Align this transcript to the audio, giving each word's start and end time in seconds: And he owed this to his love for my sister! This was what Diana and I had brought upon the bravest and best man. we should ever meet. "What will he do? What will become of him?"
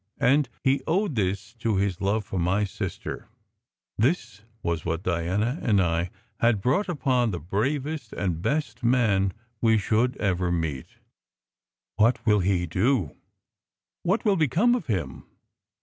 And 0.17 0.49
he 0.63 0.81
owed 0.87 1.13
this 1.13 1.53
to 1.59 1.75
his 1.75 2.01
love 2.01 2.25
for 2.25 2.39
my 2.39 2.63
sister! 2.63 3.29
This 3.99 4.41
was 4.63 4.83
what 4.83 5.03
Diana 5.03 5.59
and 5.61 5.79
I 5.79 6.09
had 6.39 6.59
brought 6.59 6.89
upon 6.89 7.29
the 7.29 7.39
bravest 7.39 8.11
and 8.13 8.41
best 8.41 8.81
man. 8.83 9.31
we 9.61 9.77
should 9.77 10.17
ever 10.17 10.51
meet. 10.51 10.87
"What 11.97 12.25
will 12.25 12.39
he 12.39 12.65
do? 12.65 13.15
What 14.01 14.25
will 14.25 14.37
become 14.37 14.73
of 14.73 14.87
him?" 14.87 15.23